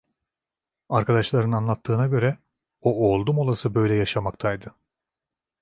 [0.89, 2.37] Arkadaşların anlattığına göre,
[2.81, 4.75] o oldum olası böyle yaşamaktaydı.